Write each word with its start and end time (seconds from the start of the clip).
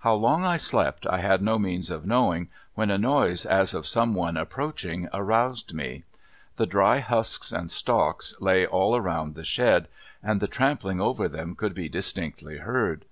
How 0.00 0.12
long 0.12 0.44
I 0.44 0.58
slept 0.58 1.06
I 1.06 1.20
had 1.20 1.40
no 1.40 1.58
means 1.58 1.88
of 1.90 2.04
knowing 2.04 2.50
when 2.74 2.90
a 2.90 2.98
noise 2.98 3.46
as 3.46 3.72
of 3.72 3.86
some 3.86 4.12
one 4.12 4.36
approaching 4.36 5.08
aroused 5.14 5.72
me. 5.72 6.04
The 6.56 6.66
dry 6.66 6.98
husks 6.98 7.52
and 7.52 7.70
stalks 7.70 8.34
lay 8.38 8.66
all 8.66 8.94
around 8.94 9.34
the 9.34 9.44
shed, 9.46 9.88
and 10.22 10.40
the 10.40 10.46
trampling 10.46 11.00
over 11.00 11.26
them 11.26 11.54
could 11.56 11.72
be 11.72 11.88
distinctly 11.88 12.58
heard. 12.58 13.06